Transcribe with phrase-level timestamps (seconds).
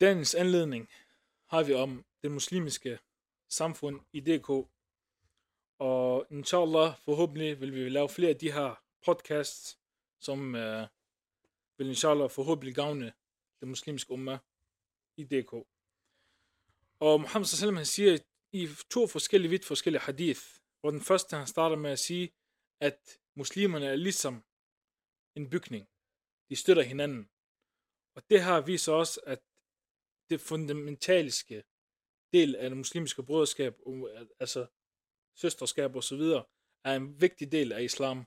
[0.00, 0.88] dagens anledning
[1.46, 2.98] har vi om det muslimske
[3.48, 4.50] samfund i DK.
[5.78, 9.78] Og inshallah, forhåbentlig vil vi lave flere af de her podcasts,
[10.20, 10.86] som øh,
[11.78, 13.12] vil inshallah forhåbentlig gavne
[13.60, 14.38] det muslimske umma
[15.16, 15.52] i DK.
[17.00, 18.18] Og Muhammad sallam han siger
[18.52, 20.40] i to forskellige, vidt forskellige hadith,
[20.80, 22.32] hvor den første han starter med at sige,
[22.80, 24.44] at muslimerne er ligesom
[25.34, 25.88] en bygning.
[26.48, 27.30] De støtter hinanden.
[28.14, 29.42] Og det her viser også, at
[30.30, 31.64] det fundamentalske
[32.32, 33.74] del af det muslimske broderskab,
[34.40, 34.66] altså
[35.42, 36.44] søsterskab og så videre,
[36.84, 38.18] er en vigtig del af islam.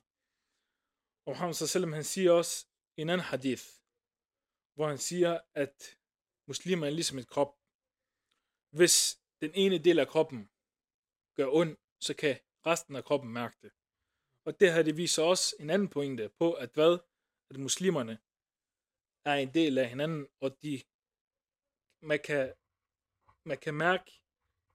[1.26, 2.66] Og Muhammad sallam han siger også
[2.96, 3.66] i en anden hadith,
[4.74, 5.76] hvor han siger, at
[6.48, 7.52] muslimer er ligesom et krop.
[8.78, 8.96] Hvis
[9.42, 10.40] den ene del af kroppen
[11.36, 12.34] gør ondt, så kan
[12.66, 13.72] resten af kroppen mærke det.
[14.46, 16.98] Og det her, det viser også en anden pointe på, at hvad?
[17.50, 18.14] At muslimerne
[19.24, 20.82] er en del af hinanden, og de,
[22.00, 22.54] man kan,
[23.44, 24.10] man kan mærke,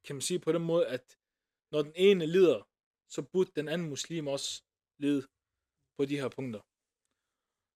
[0.06, 1.20] kan man sige på den måde, at
[1.72, 2.70] når den ene lider,
[3.10, 4.64] så burde den anden muslim også
[5.00, 5.28] lide
[5.98, 6.62] på de her punkter.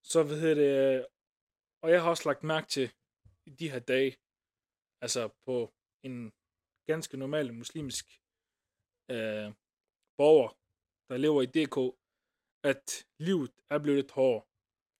[0.03, 1.05] Så hvad hedder det, øh,
[1.81, 2.87] og jeg har også lagt mærke til
[3.45, 4.17] i de her dage,
[5.01, 6.33] altså på en
[6.87, 8.05] ganske normal muslimsk
[9.11, 9.49] øh,
[10.17, 10.49] borger,
[11.09, 11.77] der lever i DK,
[12.71, 14.45] at livet er blevet lidt hårdere.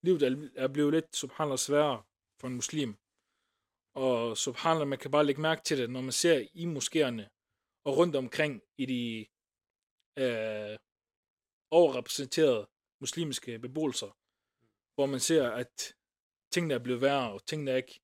[0.06, 0.22] Livet
[0.64, 2.04] er blevet lidt, subhanallah, sværere
[2.40, 2.90] for en muslim.
[4.06, 7.26] Og subhanallah, man kan bare lægge mærke til det, når man ser i moskéerne
[7.86, 9.04] og rundt omkring i de
[10.24, 10.78] øh,
[11.72, 12.68] overrepræsenterede
[13.02, 14.12] muslimske beboelser,
[14.96, 15.96] hvor man ser, at
[16.52, 18.00] tingene er blevet værre, og tingene er ikke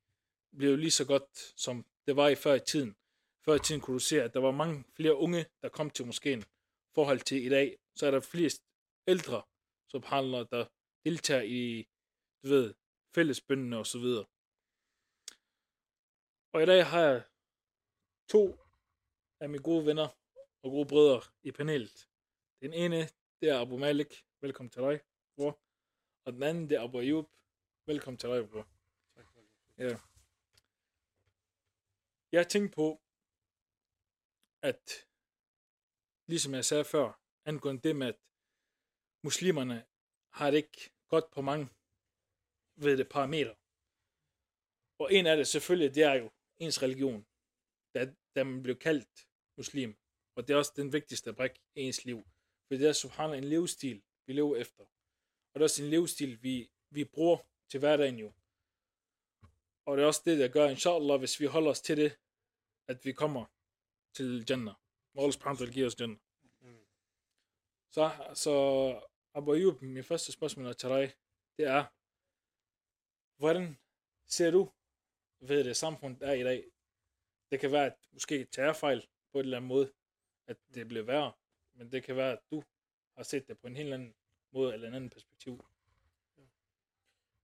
[0.58, 1.30] blevet lige så godt,
[1.66, 2.96] som det var i før i tiden.
[3.46, 6.06] Før i tiden kunne du se, at der var mange flere unge, der kom til
[6.06, 6.44] moskeen,
[6.96, 8.64] forhold til i dag, så er der flest
[9.08, 9.44] ældre,
[9.92, 10.66] subhanallah, der
[11.06, 11.88] deltager i,
[12.44, 12.74] du ved,
[13.16, 14.26] fællesbøndene og så videre.
[16.54, 17.24] Og i dag har jeg
[18.28, 18.60] to
[19.40, 20.08] af mine gode venner
[20.64, 22.10] og gode brødre i panelet.
[22.62, 22.98] Den ene,
[23.40, 24.26] det er Abu Malik.
[24.42, 25.02] Velkommen til dig,
[25.36, 25.60] bror.
[26.26, 27.30] Og den anden, det er Abu Ayub.
[27.86, 28.68] Velkommen til dig, bror.
[29.16, 29.50] Tak for det.
[29.78, 29.98] Ja.
[32.32, 33.02] Jeg tænkte på,
[34.62, 35.08] at
[36.28, 38.20] ligesom jeg sagde før, angående det med, at
[39.24, 39.86] muslimerne
[40.30, 41.70] har det ikke godt på mange
[42.76, 43.56] ved det parametre.
[45.00, 46.32] Og en af det selvfølgelig, det er jo
[46.64, 47.26] ens religion,
[47.94, 49.96] da, da man blev kaldt muslim.
[50.36, 52.24] Og det er også den vigtigste brik i ens liv.
[52.68, 54.84] For det er subhanallah en livsstil, vi lever efter.
[54.84, 57.38] Og det er også en livsstil, vi, vi bruger
[57.70, 58.34] til hverdagen jo.
[59.86, 62.20] Og det er også det, der gør, inshallah, hvis vi holder os til det,
[62.88, 63.46] at vi kommer
[64.14, 64.76] til Jannah.
[65.14, 66.18] Må Allah subhanahu giver os Jannah.
[67.92, 68.54] Så, så
[69.34, 71.14] Abu Ayyub, min første spørgsmål til dig,
[71.58, 71.86] det er,
[73.38, 73.78] hvordan
[74.28, 74.72] ser du
[75.48, 76.64] ved det samfund, der er i dag?
[77.52, 79.92] Det kan være, at måske fejl på en eller anden måde,
[80.48, 81.32] at det bliver værre,
[81.74, 82.64] men det kan være, at du
[83.16, 84.14] har set det på en helt anden
[84.52, 85.66] måde eller en anden perspektiv.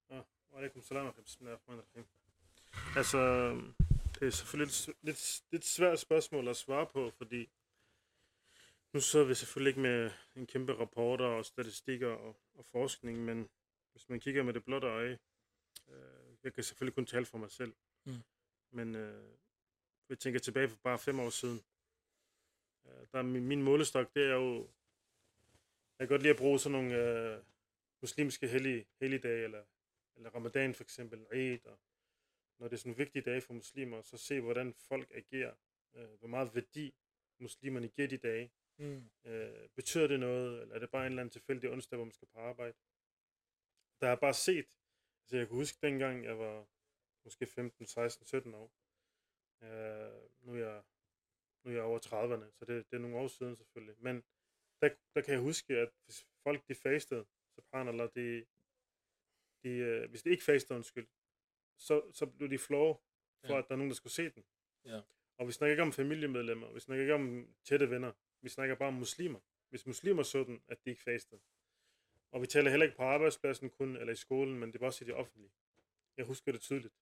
[0.09, 0.21] Ja,
[0.55, 1.13] alaikum salam
[2.95, 3.51] Altså,
[4.19, 7.49] det er selvfølgelig et lidt, lidt svært spørgsmål at svare på, fordi
[8.93, 13.49] nu sidder vi selvfølgelig ikke med en kæmpe rapporter og statistikker og, og forskning, men
[13.91, 15.19] hvis man kigger med det blotte øje,
[15.87, 17.73] øh, jeg kan selvfølgelig kun tale for mig selv,
[18.05, 18.23] mm.
[18.71, 19.31] men øh,
[20.09, 21.61] jeg tænker tilbage for bare fem år siden,
[22.85, 24.69] øh, der er min, min målestok, det er jo,
[25.99, 27.43] jeg kan godt lide at bruge sådan nogle øh,
[28.01, 29.63] muslimske hellige, helligdage, eller,
[30.15, 31.79] eller ramadan for eksempel, Eid, og
[32.59, 35.53] når det er sådan en vigtig dag for muslimer, så se, hvordan folk agerer,
[35.95, 36.93] øh, hvor meget værdi
[37.39, 39.09] muslimerne giver de dage, Mm.
[39.25, 42.11] Øh, betyder det noget, eller er det bare en eller anden tilfældig onsdag, hvor man
[42.11, 42.73] skal på arbejde?
[43.99, 44.77] Der har jeg bare set,
[45.21, 46.65] altså jeg kan huske dengang, jeg var
[47.23, 48.71] måske 15, 16, 17 år.
[49.61, 50.81] Øh, nu, er jeg,
[51.63, 53.95] nu er jeg over 30'erne, så det, det er nogle år siden selvfølgelig.
[53.99, 54.23] Men
[54.81, 58.45] der, der kan jeg huske, at hvis folk de fastede, så eller de,
[59.63, 61.07] de, øh, hvis de ikke fastede, undskyld,
[61.77, 62.97] så, så blev de flove
[63.45, 63.57] for, ja.
[63.57, 64.43] at der er nogen, der skulle se den.
[64.85, 65.01] Ja.
[65.37, 68.11] Og vi snakker ikke om familiemedlemmer, vi snakker ikke om tætte venner.
[68.41, 69.39] Vi snakker bare om muslimer.
[69.69, 71.41] Hvis muslimer så den, at de ikke fastede.
[72.31, 75.05] Og vi taler heller ikke på arbejdspladsen kun, eller i skolen, men det var også
[75.05, 75.51] i det offentlige.
[76.17, 76.93] Jeg husker det tydeligt.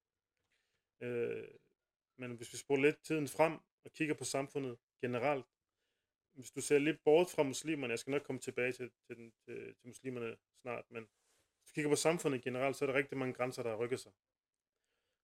[1.02, 1.48] Øh,
[2.18, 3.54] men hvis vi spoler lidt tiden frem
[3.86, 5.46] og kigger på samfundet generelt,
[6.34, 9.34] hvis du ser lidt bort fra muslimerne, jeg skal nok komme tilbage til, til, den,
[9.46, 13.18] til, til muslimerne snart, men hvis du kigger på samfundet generelt, så er der rigtig
[13.18, 14.12] mange grænser, der har rykket sig.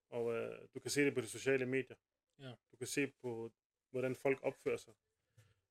[0.10, 1.96] Og øh, du kan se det på de sociale medier.
[2.40, 2.54] Ja.
[2.72, 3.52] Du kan se på,
[3.90, 4.94] hvordan folk opfører sig.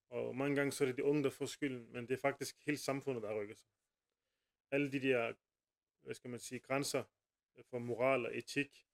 [0.08, 2.56] Og mange gange så er det de unge, der får skylden, men det er faktisk
[2.66, 3.68] hele samfundet, der har rykket sig.
[4.70, 5.34] Alle de der,
[6.02, 7.04] hvad skal man sige, grænser
[7.70, 8.86] for moral og etik,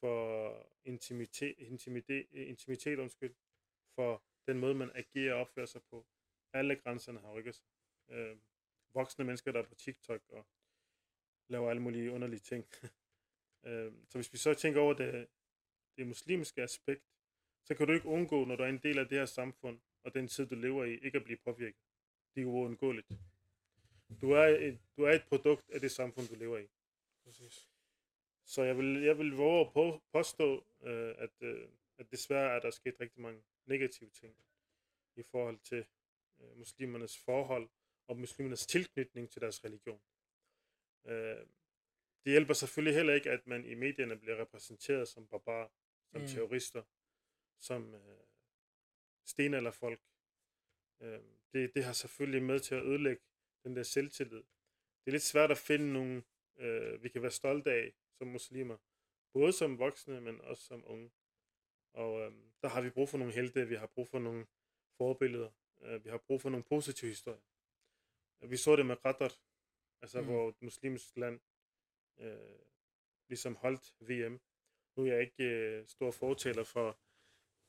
[0.00, 3.34] for intimitet, intimitet, intimitet undskyld,
[3.94, 6.06] for den måde, man agerer og opfører sig på.
[6.52, 7.66] Alle grænserne har rykket sig.
[8.10, 8.36] Øh,
[8.94, 10.46] voksne mennesker, der er på TikTok og
[11.48, 12.66] laver alle mulige underlige ting.
[13.66, 15.28] øh, så hvis vi så tænker over det,
[15.96, 17.04] det muslimske aspekt,
[17.64, 20.14] så kan du ikke undgå, når du er en del af det her samfund, og
[20.14, 21.82] den tid, du lever i, ikke at blive påvirket.
[22.34, 23.12] Det er uundgåeligt.
[24.20, 26.66] Du er, et, du er et produkt af det samfund, du lever i.
[27.24, 27.68] Præcis.
[28.48, 31.68] Så jeg vil, jeg vil våge at på, påstå, øh, at, øh,
[31.98, 34.36] at desværre er der sket rigtig mange negative ting
[35.16, 35.86] i forhold til
[36.40, 37.68] øh, muslimernes forhold
[38.06, 40.00] og muslimernes tilknytning til deres religion.
[41.06, 41.46] Øh,
[42.24, 45.72] det hjælper selvfølgelig heller ikke, at man i medierne bliver repræsenteret som barbar,
[46.10, 46.22] som Mm.
[46.22, 46.28] mm.
[46.28, 46.82] terrorister,
[47.58, 48.24] som øh,
[49.24, 50.00] stenalderfolk.
[51.00, 51.20] Øh,
[51.52, 53.22] det, det har selvfølgelig med til at ødelægge
[53.64, 54.42] den der selvtillid.
[55.04, 56.22] Det er lidt svært at finde nogle,
[56.56, 58.76] øh, vi kan være stolte af som muslimer.
[59.32, 61.10] Både som voksne, men også som unge.
[61.92, 62.32] Og øh,
[62.62, 64.46] der har vi brug for nogle helte, vi har brug for nogle
[64.96, 65.50] forbilleder,
[65.82, 67.40] øh, vi har brug for nogle positive historier.
[68.48, 69.32] Vi så det med Qatar,
[70.02, 70.26] altså Mm.
[70.26, 71.40] hvor et muslimsk land
[72.18, 72.58] øh,
[73.28, 74.40] ligesom holdt VM.
[74.96, 76.98] Nu er jeg ikke øh, stor fortaler for,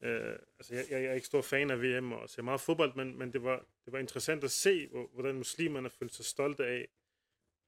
[0.04, 3.18] øh, altså jeg, jeg er ikke stor fan af VM og ser meget fodbold, men,
[3.18, 6.88] men det, var, det var interessant at se, hvor, hvordan muslimerne følte sig stolte af,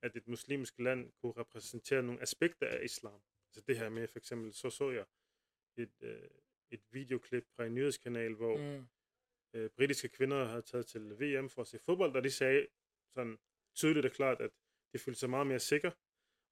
[0.02, 3.22] at et muslimsk land kunne repræsentere nogle aspekter af islam.
[3.48, 5.06] Altså det her med, for eksempel, så så jeg
[5.78, 6.30] et, øh,
[6.72, 8.88] et videoklip fra en nyhedskanal, hvor mm.
[9.54, 12.68] Øh, britiske kvinder havde taget til VM for at se fodbold, og de sagde
[13.14, 13.40] sådan
[13.76, 14.52] tydeligt og klart, at
[14.94, 15.92] de følte sig meget mere sikre,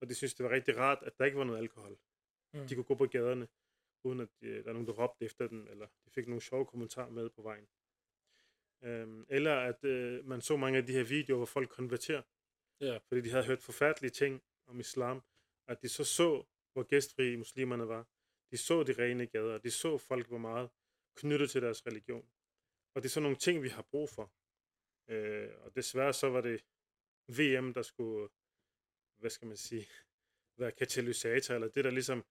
[0.02, 1.98] og de synes, det var rigtig rart, at der ikke var noget alkohol.
[2.54, 2.68] Mm.
[2.68, 3.48] De kunne gå på gaderne,
[4.04, 6.66] uden at øh, der er nogen, der råbte efter dem, eller de fik nogle sjove
[6.66, 7.68] kommentarer med på vejen.
[8.84, 12.22] Øhm, eller at øh, man så mange af de her videoer, hvor folk konverterer,
[12.82, 12.98] Ja.
[12.98, 15.24] fordi de havde hørt forfærdelige ting om islam,
[15.68, 16.44] at de så så,
[16.74, 18.08] hvor gæstfrie muslimerne var.
[18.52, 20.70] De så de rene gader, de så folk var meget
[21.16, 22.30] knyttet til deres religion.
[22.94, 24.32] Og det er sådan nogle ting, vi har brug for.
[25.08, 26.66] Øh, og desværre så var det
[27.28, 28.30] VM, der skulle,
[29.18, 29.88] hvad skal man sige,
[30.58, 32.26] være katalysator, eller det, der ligesom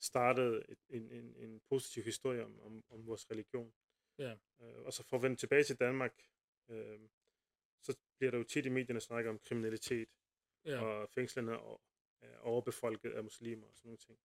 [0.00, 3.72] startede en, en, en positiv historie om, om, om vores religion.
[4.18, 4.36] Ja.
[4.60, 6.22] Øh, og så for at vende tilbage til Danmark,
[6.68, 7.00] øh,
[7.82, 10.08] så bliver der jo tit i medierne snakket om kriminalitet,
[10.64, 10.80] Ja.
[10.84, 11.80] og fængslerne er
[12.22, 14.18] er overbefolket af muslimer og sådan nogle ting.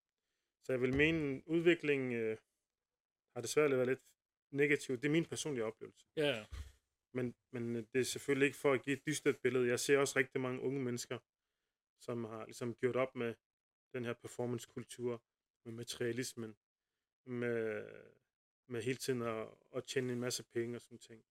[0.63, 2.37] Så jeg vil mene, udviklingen øh,
[3.35, 3.99] har desværre været lidt
[4.51, 4.97] negativ.
[4.97, 6.05] Det er min personlige oplevelse.
[6.15, 6.45] Ja.
[7.13, 9.67] Men, men øh, det er selvfølgelig ikke for at give et dystert billede.
[9.67, 11.19] Jeg ser også rigtig mange unge mennesker,
[11.99, 13.35] som har ligesom gjort op med
[13.93, 15.23] den her performancekultur,
[15.65, 16.57] med materialismen,
[17.25, 17.85] med,
[18.67, 21.25] med hele tiden at, at tjene en masse penge og sådan ting.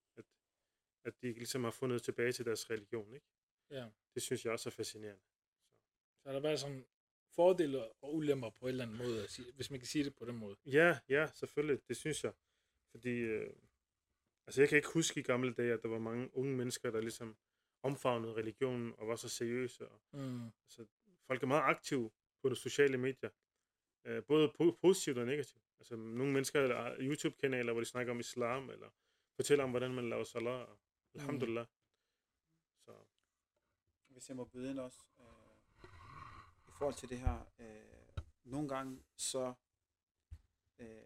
[1.05, 3.15] At, de ligesom har fundet tilbage til deres religion.
[3.15, 3.27] Ikke?
[3.71, 3.89] Ja.
[4.15, 5.23] Det synes jeg også er fascinerende.
[6.23, 6.85] Så har der været sådan
[7.35, 10.15] fordele og ulemper på en eller anden måde, at sige- hvis man kan sige det
[10.15, 10.57] på den måde.
[10.67, 11.89] Ja, ja, selvfølgelig.
[11.89, 12.33] Det synes jeg.
[12.91, 13.57] Fordi, øh,
[14.47, 17.01] altså jeg kan ikke huske i gamle dage, at der var mange unge mennesker, der
[17.01, 17.37] ligesom
[17.83, 19.89] omfavnede religionen og var så seriøse.
[19.89, 20.45] Og, Mm.
[20.47, 20.87] altså,
[21.27, 22.11] folk er meget aktive
[22.43, 23.31] på de sociale medier.
[24.07, 25.63] Øh, både po- positivt og negativt.
[25.79, 28.91] Altså nogle mennesker har YouTube-kanaler, hvor de snakker om islam, eller
[29.37, 30.67] fortæller om, hvordan man laver salat.
[30.67, 30.79] Og,
[31.15, 31.67] alhamdulillah.
[32.85, 33.05] Så
[34.09, 35.89] hvis jeg må byde ind også, øh,
[36.69, 39.55] i forhold til det her, øh, nogle gange så
[40.79, 41.03] øh,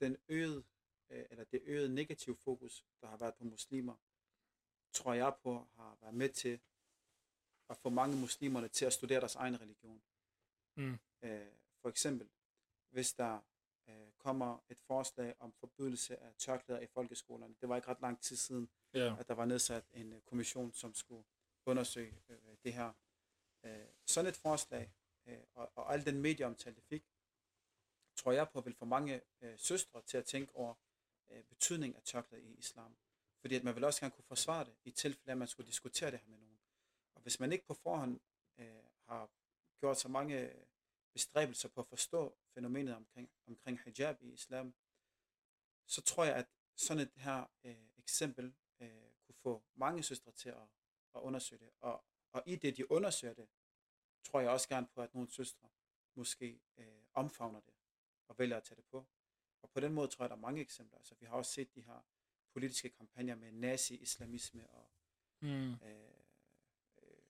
[0.00, 0.64] den øgede,
[1.10, 3.96] øh, eller det øgede negative fokus, der har været på muslimer,
[4.92, 6.60] tror jeg på har været med til
[7.70, 10.02] at få mange muslimerne til at studere deres egen religion.
[10.74, 10.98] Mm.
[11.22, 11.46] Øh,
[11.80, 12.28] for eksempel,
[12.90, 13.40] hvis der
[13.88, 17.54] øh, kommer et forslag om forbydelse af tørklæder i folkeskolerne.
[17.60, 19.16] Det var ikke ret lang tid siden, Ja.
[19.18, 21.24] at der var nedsat en øh, kommission, som skulle
[21.66, 22.92] undersøge øh, det her.
[23.64, 24.92] Øh, sådan et forslag,
[25.26, 27.04] øh, og, og al den medieomtale, det fik,
[28.16, 30.74] tror jeg på, vil få mange øh, søstre til at tænke over
[31.30, 32.96] øh, betydning af tørklæder i islam.
[33.40, 35.66] Fordi at man vil også gerne kunne forsvare det, i tilfælde af, at man skulle
[35.66, 36.60] diskutere det her med nogen.
[37.14, 38.20] Og hvis man ikke på forhånd
[38.58, 39.30] øh, har
[39.80, 40.52] gjort så mange
[41.12, 44.74] bestræbelser på at forstå fænomenet omkring, omkring hijab i islam,
[45.86, 46.46] så tror jeg, at
[46.76, 50.68] sådan et her øh, eksempel øh, kunne få mange søstre til at,
[51.14, 51.70] at undersøge det.
[51.80, 53.48] Og, og i det, de undersøger det,
[54.24, 55.68] tror jeg også gerne på, at nogle søstre
[56.14, 57.74] måske øh, omfavner det
[58.28, 59.06] og vælger at tage det på.
[59.62, 60.98] Og på den måde tror jeg, der er mange eksempler.
[60.98, 62.06] Altså, vi har også set de her
[62.52, 64.90] politiske kampagner med nazi-islamisme og
[65.40, 65.72] Mm.
[65.72, 65.78] øh,
[67.02, 67.22] øh,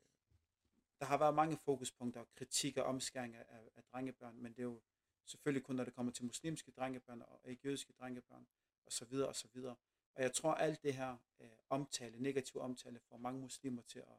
[1.00, 4.62] der har været mange fokuspunkter, kritik og omskæring af, af, af drengebørn, men det er
[4.62, 4.80] jo
[5.28, 8.46] selvfølgelig kun, når det kommer til muslimske drengebørn og ikke jødiske drengebørn,
[8.86, 9.76] og så videre og så videre.
[10.14, 14.18] Og jeg tror, alt det her øh, omtale, negativ omtale, får mange muslimer til at,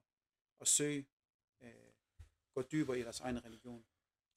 [0.62, 1.08] at søge,
[1.62, 1.74] øh,
[2.54, 3.86] gå dybere i deres egen religion.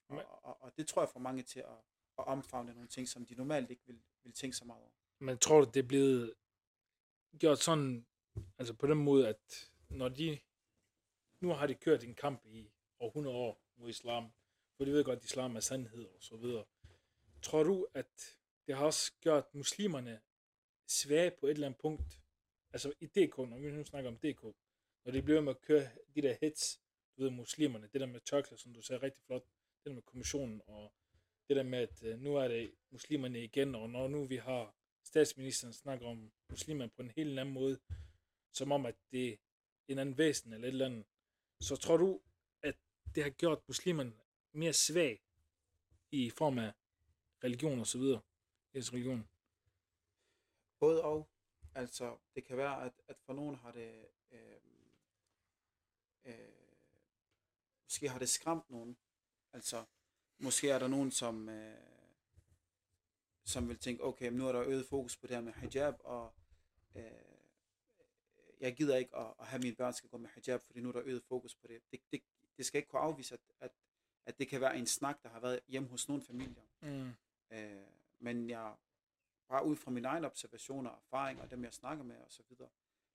[0.09, 1.79] Og, og, og det tror jeg får mange til at,
[2.19, 4.91] at omfavne nogle ting, som de normalt ikke vil, vil tænke så meget over.
[5.19, 6.35] Men tror du, det er blevet
[7.39, 8.07] gjort sådan,
[8.59, 10.39] altså på den måde, at når de,
[11.41, 14.33] nu har de kørt en kamp i over 100 år mod islam,
[14.77, 16.65] for de ved godt, at islam er sandhed og så videre.
[17.43, 18.37] Tror du, at
[18.67, 20.21] det har også gjort muslimerne
[20.89, 22.21] svage på et eller andet punkt,
[22.73, 24.43] altså i DK, når vi nu snakker om DK,
[25.05, 26.81] når de bliver med at køre de der hits,
[27.17, 30.03] du ved, muslimerne, det der med tørklæder, som du sagde rigtig flot, det der med
[30.03, 30.93] kommissionen, og
[31.49, 34.75] det der med, at øh, nu er det muslimerne igen, og når nu vi har
[35.05, 37.79] statsministeren snakker om muslimer på en helt anden måde,
[38.53, 39.37] som om, at det er
[39.89, 41.05] en anden væsen eller et eller andet,
[41.61, 42.21] så tror du,
[42.63, 42.77] at
[43.15, 44.13] det har gjort muslimerne
[44.53, 45.23] mere svag
[46.11, 46.73] i form af
[47.45, 48.21] religion og så videre,
[48.75, 49.29] Jesu religion?
[50.79, 51.29] Både og.
[51.75, 54.07] Altså, det kan være, at, at for nogen har det...
[54.33, 54.61] Øh,
[56.25, 56.63] øh,
[57.85, 58.97] måske har det skræmt nogen.
[59.53, 59.85] Altså,
[60.39, 61.77] måske er der nogen, som, øh,
[63.45, 66.35] som vil tænke, okay, nu er der øget fokus på det her med hijab, og
[66.95, 67.03] øh,
[68.61, 70.93] jeg gider ikke at, at have mine børn skal gå med hijab, fordi nu er
[70.93, 71.81] der øget fokus på det.
[71.91, 72.23] Det, det,
[72.57, 73.71] det skal ikke kunne afvise, at, at,
[74.27, 76.63] at det kan være en snak, der har været hjemme hos nogle familier.
[76.81, 77.13] Mm.
[77.51, 77.83] Øh,
[78.19, 78.75] men jeg,
[79.49, 82.43] bare ud fra mine egne observationer og erfaringer, og dem jeg snakker med osv., så,
[82.49, 82.69] videre,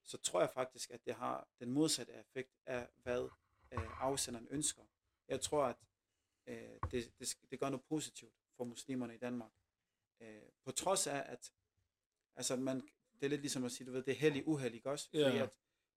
[0.04, 3.30] så tror jeg faktisk, at det har den modsatte effekt af, hvad
[3.72, 4.84] øh, afsenderen ønsker.
[5.28, 5.76] Jeg tror, at
[6.48, 9.52] øh, det, det, det gør noget positivt for muslimerne i Danmark.
[10.20, 11.54] Øh, på trods af, at
[12.36, 12.82] altså man,
[13.14, 15.26] det er lidt ligesom at sige, du ved, det er heldig uheldig også, Ja.
[15.28, 15.50] fordi at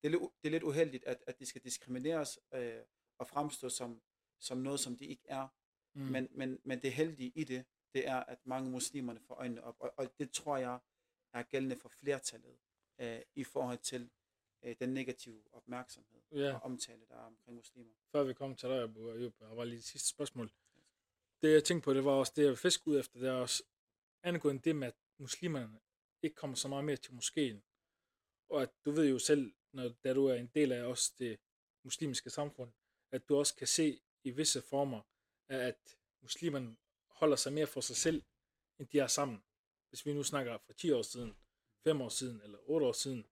[0.02, 2.82] det er, det er lidt uheldigt, at, at de skal diskrimineres øh,
[3.18, 4.02] og fremstå som,
[4.40, 5.48] som noget, som de ikke er.
[5.94, 6.02] Mm.
[6.02, 9.76] Men, men, men det heldige i det, det er, at mange muslimerne får øjnene op,
[9.78, 10.78] og, og det tror jeg
[11.32, 12.58] er gældende for flertallet
[13.00, 14.10] øh, i forhold til
[14.62, 16.54] øh, den negative opmærksomhed Ja.
[16.54, 17.94] og omtale, der er omkring muslimer.
[18.12, 20.50] før vi kom til dig, Abu Ayub, jeg var lige det sidste spørgsmål.
[21.42, 23.32] Det jeg tænkte på, det var også det, jeg vil fiske ud efter, det er
[23.32, 23.62] også
[24.22, 25.80] angående det med, at muslimerne
[26.22, 27.62] ikke kommer så meget mere til moskeen.
[28.48, 31.38] Og at du ved jo selv, når, da du er en del af også det
[31.84, 32.72] muslimske samfund,
[33.10, 35.00] at du også kan se i visse former,
[35.48, 36.76] af at muslimerne
[37.10, 38.22] holder sig mere for sig selv,
[38.78, 39.44] end de er sammen.
[39.88, 41.36] Hvis vi nu snakker fra 10 år siden,
[41.84, 43.26] 5 år siden eller 8 år siden,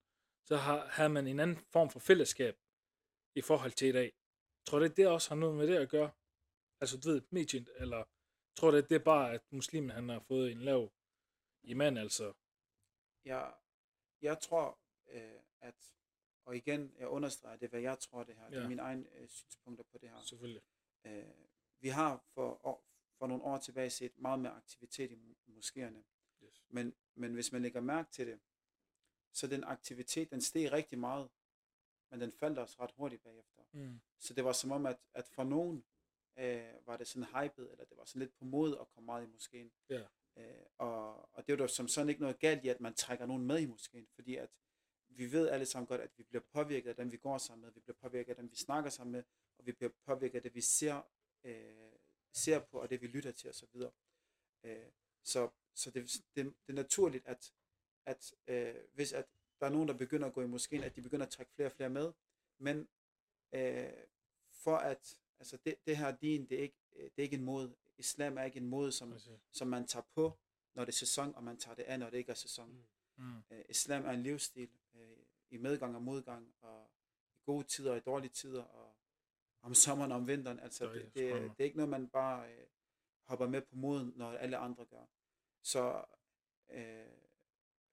[0.45, 2.57] så har, har man en anden form for fællesskab
[3.35, 4.13] i forhold til i dag.
[4.67, 6.11] Tror du, det også har noget med det at gøre?
[6.81, 8.05] Altså, du ved, medien, eller
[8.57, 10.93] tror du, det er bare, at muslimen han har fået en lav
[11.63, 12.33] iman, altså?
[13.25, 13.55] Jeg,
[14.23, 14.79] jeg tror,
[15.11, 15.75] øh, at,
[16.45, 18.51] og igen, jeg understreger, det er, hvad jeg tror det her, ja.
[18.51, 20.23] det er mine egne øh, synspunkter på det her.
[20.23, 20.63] Selvfølgelig.
[21.05, 21.25] Øh,
[21.81, 22.85] vi har for, år,
[23.19, 26.03] for nogle år tilbage set meget mere aktivitet i mo- moskéerne,
[26.45, 26.65] Yes.
[26.69, 28.41] men, men hvis man lægger mærke til det,
[29.33, 31.31] så den aktivitet, den steg rigtig meget,
[32.11, 33.63] men den faldt også ret hurtigt bagefter.
[33.73, 34.01] Mm.
[34.19, 35.85] Så det var som om, at, at for nogen
[36.39, 39.25] øh, var det sådan hypet, eller det var sådan lidt på mode at komme meget
[39.25, 39.73] i moskeen.
[39.89, 40.03] Ja.
[40.37, 43.27] Øh, og, og det er jo som sådan ikke noget galt i, at man trækker
[43.27, 44.51] nogen med i moskeen, fordi at
[45.09, 47.73] vi ved alle sammen godt, at vi bliver påvirket af dem, vi går sammen med,
[47.73, 49.23] vi bliver påvirket af dem, vi snakker sammen med,
[49.69, 51.03] vi bliver påvirket af det, vi ser,
[51.45, 51.93] øh,
[52.33, 53.83] ser på, og det vi lytter til osv.
[54.65, 54.87] Øh,
[55.23, 56.03] så så det,
[56.37, 57.53] det, det er naturligt, at,
[58.07, 59.27] at øh, hvis at
[59.61, 61.69] der er nogen, der begynder at gå i moskeen, at de begynder at trække flere
[61.69, 62.13] og flere med,
[62.59, 62.89] men
[63.53, 63.93] øh,
[64.53, 67.45] for at, altså det, det her din, det er, ikke, øh, det er ikke en
[67.45, 69.15] måde, islam er ikke en måde, som,
[69.53, 70.39] som man tager på,
[70.75, 72.87] når det er sæson, og man tager det af, når det ikke er sæson.
[73.17, 73.25] Mm.
[73.25, 73.43] Mm.
[73.51, 75.19] Øh, islam er en livsstil øh,
[75.51, 76.91] i medgang og modgang, og
[77.37, 78.98] i gode tider og i dårlige tider, og
[79.63, 80.61] om sommeren og om vinteren.
[80.61, 82.67] Altså, Det er det, det, det er ikke noget, man bare øh,
[83.23, 85.05] hopper med på moden, når alle andre gør.
[85.63, 86.05] Så
[86.71, 87.07] øh,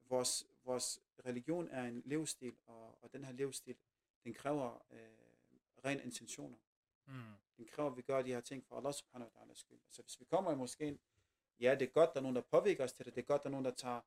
[0.09, 3.75] vores, vores religion er en livsstil, og, og den her livsstil,
[4.23, 4.99] den kræver øh,
[5.85, 6.57] ren intentioner.
[7.05, 7.13] Mm.
[7.57, 9.79] Den kræver, at vi gør de her ting for Allah subhanahu wa ta'ala skyld.
[9.89, 10.99] Så hvis vi kommer i moskeen,
[11.59, 13.15] ja, det er godt, der er nogen, der påvirker os til det.
[13.15, 14.01] Det er godt, der er nogen, der tager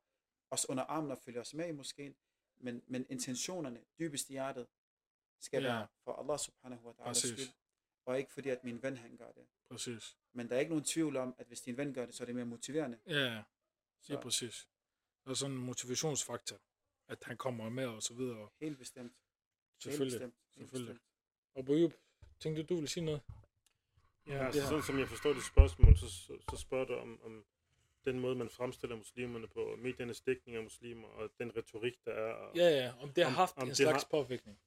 [0.50, 2.16] os under armen og følger os med i moskeen.
[2.56, 4.66] Men, men intentionerne, dybest i hjertet,
[5.40, 5.68] skal Ja.
[5.68, 7.48] være for Allah subhanahu wa ta'ala skyld.
[8.06, 9.46] Og ikke fordi, at min ven han gør det.
[9.70, 10.16] Præcis.
[10.32, 12.26] Men der er ikke nogen tvivl om, at hvis din ven gør det, så er
[12.26, 12.98] det mere motiverende.
[13.06, 13.42] Ja,
[14.00, 14.68] Så ja, præcis.
[15.24, 16.56] Og sådan en motivationsfaktor,
[17.08, 18.48] at han kommer med og så videre.
[18.60, 19.12] helt bestemt.
[19.78, 20.20] Selvfølgelig.
[20.20, 20.34] Helt bestemt.
[20.56, 20.94] Helt Selvfølgelig.
[20.94, 21.08] bestemt.
[21.54, 21.92] Og Boyub,
[22.40, 23.20] tænkte du, du ville sige noget?
[24.26, 27.46] Ja, altså sådan som jeg forstår det spørgsmål, så, så, så spørger du om, om
[28.04, 32.32] den måde, man fremstiller muslimerne på, mediernes dækning af muslimer, og den retorik, der er,
[32.34, 34.60] og Ja, ja, om det har Om- haft om en slags har- påvirkning.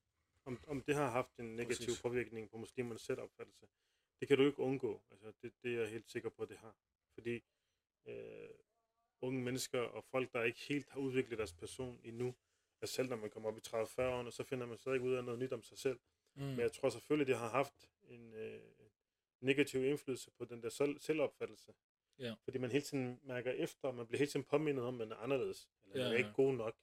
[0.45, 2.01] Om, om det har haft en negativ Præcis.
[2.01, 3.67] påvirkning på muslimernes selvopfattelse.
[4.19, 5.01] Det kan du ikke undgå.
[5.12, 6.75] Altså, det, det er jeg helt sikker på, at det har.
[7.13, 7.43] Fordi
[8.05, 8.50] øh,
[9.21, 12.36] unge mennesker og folk, der ikke helt har udviklet deres person endnu,
[12.81, 15.24] altså selv når man kommer op i 30-40 år, så finder man stadig ud af
[15.24, 16.00] noget nyt om sig selv.
[16.36, 16.43] Mm.
[16.43, 18.62] Men jeg tror selvfølgelig, det har haft en øh,
[19.41, 21.74] negativ indflydelse på den der selv, selvopfattelse.
[22.19, 22.36] Ja.
[22.43, 25.17] Fordi man hele tiden mærker efter, og man bliver hele tiden påmindet om, at man
[25.17, 26.75] er anderledes, eller Ja, man er ikke god nok.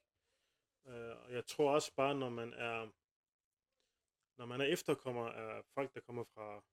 [0.87, 2.89] Øh, og jeg tror også bare, når man er
[4.39, 6.63] når man er efterkommer af folk, der kommer fra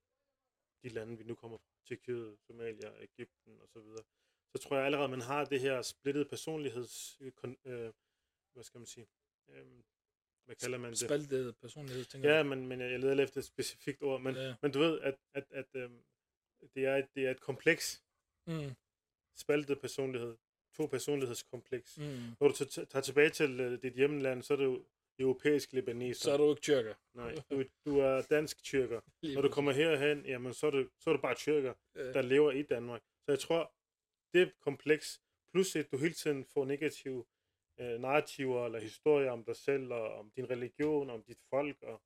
[0.82, 4.04] de lande, vi nu kommer fra, Tyrkiet, Somalia, Ægypten og så videre,
[4.52, 7.18] så tror jeg allerede, man har det her splittede personligheds...
[7.64, 7.92] Øh,
[8.52, 9.06] hvad skal man sige?
[9.48, 9.66] Øh,
[10.44, 10.98] hvad kalder man det?
[10.98, 12.46] Spaltet personlighed, tænker Ja, jeg.
[12.46, 14.20] men, men jeg leder efter et specifikt ord.
[14.20, 14.54] Men, Ja.
[14.62, 16.04] men du ved, at, at, at øhm,
[16.74, 18.02] det, er et, det er et kompleks,
[18.48, 18.70] Mm,
[19.36, 20.36] spaltet personlighed.
[20.74, 21.98] To personlighedskompleks.
[21.98, 22.04] Mm.
[22.40, 24.84] Når du tager tilbage til uh, dit hjemland, så er du
[25.18, 26.20] europæisk libaneser.
[26.24, 26.94] Så er du ikke tyrker.
[27.14, 29.00] Nej, du, du er dansk tyrker.
[29.34, 32.12] Når du kommer herhen, jamen, så, er du, så er du bare tyrker, Ja.
[32.12, 33.02] der lever i Danmark.
[33.24, 33.72] Så jeg tror,
[34.34, 35.20] det kompleks,
[35.52, 37.24] plus at du hele tiden får negative
[37.80, 42.02] øh, narrativer eller historier om dig selv, og om din religion, om dit folk, og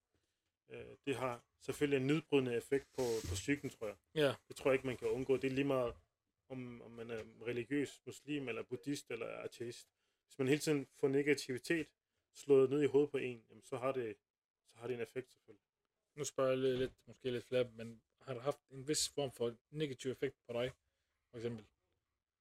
[0.71, 3.97] øh, det har selvfølgelig en nedbrydende effekt på, på psyken, tror jeg.
[4.15, 5.37] Ja, Det tror jeg ikke, man kan undgå.
[5.37, 5.95] Det er lige meget,
[6.49, 9.89] om, om man er religiøs muslim, eller buddhist, eller ateist.
[10.27, 11.87] Hvis man hele tiden får negativitet
[12.35, 14.17] slået ned i hovedet på en, jamen, så, har det,
[14.73, 15.65] så har det en effekt selvfølgelig.
[16.17, 19.57] nu spørger jeg lidt, måske lidt flere, men har du haft en vis form for
[19.71, 20.73] negativ effekt på dig,
[21.31, 21.65] for eksempel?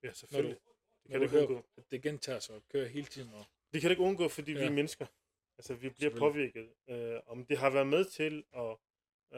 [0.03, 0.55] Ja, selvfølgelig.
[1.03, 1.67] det Når kan du det ikke undgå.
[1.77, 3.33] at det gentager sig og kører hele tiden.
[3.33, 4.59] Og, Det kan det ikke undgå, fordi ja.
[4.59, 5.05] vi er mennesker.
[5.57, 6.73] Altså, vi bliver påvirket.
[6.89, 8.77] Øh, om det har været med til at,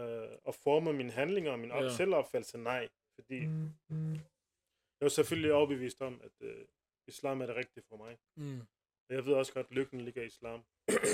[0.01, 1.95] øh, at forme mine handlinger og min op- Ja.
[1.95, 2.89] selvopfattelse, nej.
[3.15, 3.39] Fordi
[4.99, 6.65] jeg er selvfølgelig overbevist om, at øh,
[7.07, 8.17] islam er det rigtige for mig.
[8.35, 8.61] mm,
[9.15, 10.63] jeg ved også godt, at lykken ligger i islam.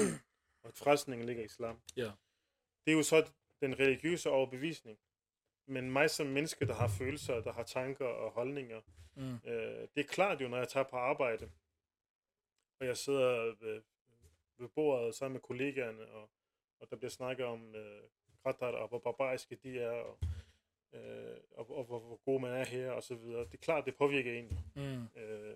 [0.63, 1.82] og at frelsningen ligger i islam.
[1.96, 2.12] Ja.
[2.86, 5.00] Det er jo så den religiøse overbevisning.
[5.68, 8.82] Men mig som menneske, der har følelser, der har tanker og holdninger,
[9.16, 11.51] mm, Øh, det er klart jo, når jeg tager på arbejde,
[12.80, 13.82] og jeg sidder ved,
[14.58, 16.30] ved bordet sammen med kollegaerne, og,
[16.80, 18.04] og der bliver snakket om øh,
[18.46, 20.20] Qatar, og hvor barbariske de er, og,
[20.94, 23.46] øh, og, og hvor, hvor god man er her, og så videre.
[23.46, 24.60] Det er klart, det påvirker en.
[24.75, 25.22] mm.
[25.22, 25.56] Øh,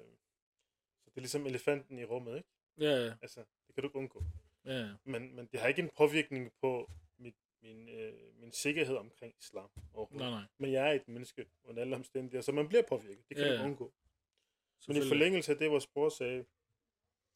[1.12, 2.50] det er ligesom elefanten i rummet, ikke?
[2.78, 4.24] Ja, ja, Altså, det kan du ikke undgå.
[4.66, 4.90] ja, ja.
[5.04, 9.70] Men, men det har ikke en påvirkning på mit, min, øh, min sikkerhed omkring islam
[9.94, 10.30] overhovedet.
[10.30, 10.48] Nej, nej.
[10.58, 13.30] Men jeg er et menneske under alle omstændigheder, så man bliver påvirket.
[13.30, 13.70] Det kan Ja, du ikke ja.
[13.70, 13.94] undgå.
[14.88, 16.46] Men i forlængelse af det, vores bror sagde,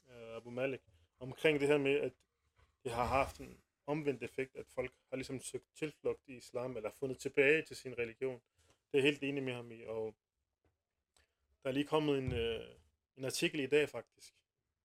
[0.08, 0.82] uh, Abu Malik,
[1.19, 2.13] omkring det her med, at
[2.84, 6.91] det har haft en omvendt effekt, at folk har ligesom søgt tilflugt i islam, eller
[6.91, 8.41] fundet tilbage til sin religion.
[8.91, 10.15] Det er jeg helt enig med ham i, og
[11.63, 12.65] der er lige kommet en, uh,
[13.17, 14.34] en artikel i dag faktisk,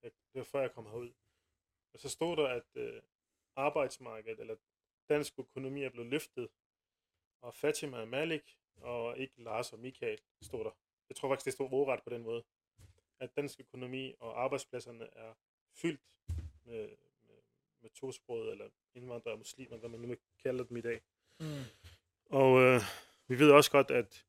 [0.02, 1.12] jeg, det var før jeg kom herud,
[1.92, 3.02] og så stod der, at uh,
[3.56, 4.56] arbejdsmarkedet, eller
[5.08, 6.48] dansk økonomi er blevet løftet,
[7.40, 10.70] og Fatima Malik, og ikke Lars og Michael, stod der.
[11.08, 12.44] Jeg tror faktisk, det stod ordret på den måde.
[13.20, 15.34] At dansk økonomi og arbejdspladserne er
[15.74, 16.00] fyldt
[16.64, 16.88] med,
[17.22, 17.36] med,
[17.80, 21.00] med tosprogede eller indvandrere og muslimer, hvad man nu vil kalde dem i dag.
[21.40, 21.64] Mm,
[22.24, 22.80] Og øh,
[23.28, 24.26] vi ved også godt, at,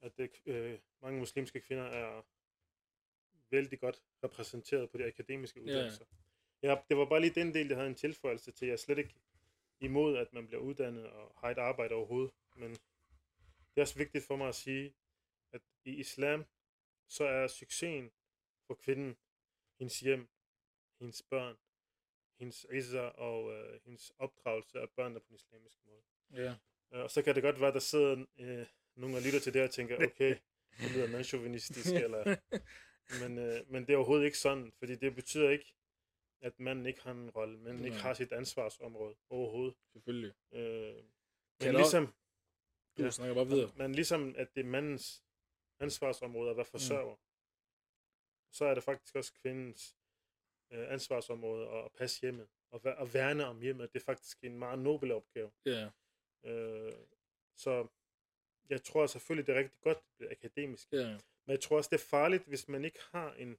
[0.00, 2.22] at det, øh, mange muslimske kvinder er
[3.50, 6.04] vældig godt repræsenteret på de akademiske uddannelser.
[6.62, 8.66] Ja, det var bare lige den del, der havde en tilføjelse til.
[8.66, 9.14] Jeg er slet ikke
[9.80, 12.30] imod, at man bliver uddannet og har et arbejde overhovedet.
[12.56, 14.94] Men det er også vigtigt for mig at sige,
[15.52, 16.44] at i islam,
[17.08, 18.10] så er succesen
[18.66, 19.16] for kvinden,
[19.78, 20.28] hendes hjem,
[21.00, 21.56] hendes børn,
[22.38, 26.02] hendes izza og øh, hendes opdragelse af børnene på den islamiske måde.
[26.44, 26.54] ja.
[26.92, 29.54] Øh, Og så kan det godt være, at der sidder øh, nogen og lytter til
[29.54, 30.36] det og tænker, okay,
[30.80, 32.36] det lyder mandsjovinistisk, eller...
[33.20, 35.74] Men, øh, men det er overhovedet ikke sådan, fordi det betyder ikke,
[36.40, 39.76] at manden ikke har en rolle, men ikke har sit ansvarsområde overhovedet.
[39.92, 40.34] Selvfølgelig.
[40.52, 41.04] Øh, Kan
[41.60, 42.14] men der- ligesom,
[42.98, 43.10] Du Ja.
[43.10, 43.72] snakker bare videre.
[43.76, 45.24] men ligesom, at det er mandens
[45.80, 47.20] ansvarsområde at være forsørger, mm.
[48.52, 49.96] så er det faktisk også kvindens
[50.72, 53.92] øh, ansvarsområde at, at passe hjemmet, og, og værne om hjemmet.
[53.92, 55.52] Det er faktisk en meget nobel opgave.
[55.66, 55.90] Ja,
[56.44, 56.92] Øh,
[57.56, 57.86] så
[58.70, 60.92] jeg tror selvfølgelig, det er rigtig godt, det bliver akademisk.
[60.92, 61.18] ja.
[61.46, 63.58] Men jeg tror også, det er farligt, hvis man ikke har en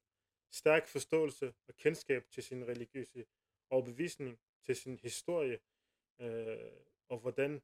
[0.52, 3.26] stærk forståelse og kendskab til sin religiøse
[3.70, 5.60] overbevisning, til sin historie,
[6.22, 6.58] øh,
[7.10, 7.62] og hvordan,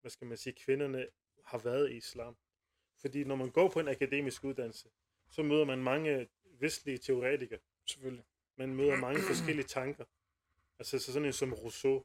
[0.00, 1.08] hvad skal man sige, kvinderne
[1.44, 2.36] har været i islam.
[3.00, 4.88] Fordi når man går på en akademisk uddannelse,
[5.30, 7.60] så møder man mange vestlige teoretikere.
[7.86, 8.24] Selvfølgelig.
[8.56, 10.04] Man møder mange forskellige tanker.
[10.78, 12.04] Altså så sådan en som Rousseau,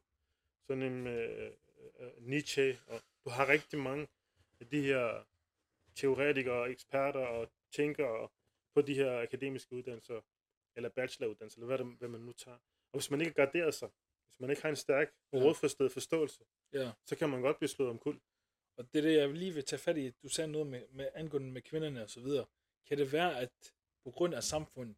[0.68, 1.52] sådan en øh,
[2.00, 4.08] øh, Nietzsche, og du har rigtig mange
[4.66, 5.24] de her
[5.96, 8.30] teoretikere, eksperter og tænkere
[8.74, 10.22] på de her akademiske uddannelser,
[10.76, 12.58] eller bacheloruddannelser, eller hvad, det, hvad man nu tager.
[12.92, 13.90] Og hvis man ikke garderer sig,
[14.28, 15.38] hvis man ikke har en stærk Ja.
[15.38, 16.44] og rådforstået forståelse,
[16.74, 16.92] Ja.
[17.06, 18.20] så kan man godt blive slået om kul.
[18.78, 20.10] Og det er det, jeg lige vil tage fat i.
[20.10, 22.46] Du sagde noget med, med angående med kvinderne og så videre.
[22.88, 24.98] Kan det være, at på grund af samfundet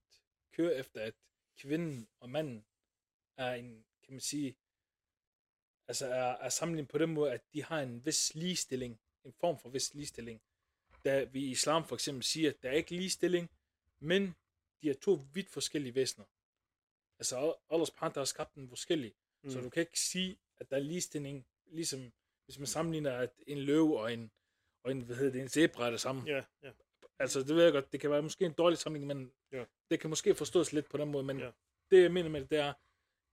[0.51, 1.13] kører efter, at
[1.57, 2.65] kvinden og manden
[3.37, 4.55] er en, kan man sige,
[5.87, 9.59] altså er, er sammenlignet på den måde, at de har en vis ligestilling, en form
[9.59, 10.41] for vis ligestilling,
[11.05, 13.49] da vi i islam for eksempel siger, at der er ikke ligestilling,
[13.99, 14.35] men
[14.81, 16.25] de er to vidt forskellige væsener.
[17.19, 19.49] Altså, Allah subhanahu har skabt dem forskellige, mm.
[19.49, 22.13] så du kan ikke sige, at der er ligestilling, ligesom
[22.45, 24.31] hvis man sammenligner at en løv og en,
[24.83, 26.23] og en, hvad hedder det, en zebra er det samme.
[26.27, 26.71] Ja, ja.
[27.19, 29.65] Altså, det ved jeg godt, det kan være måske en dårlig sammenligning, men Ja.
[29.91, 31.51] det kan måske forstås lidt på den måde, men Ja.
[31.91, 32.73] det jeg mener med det, det er,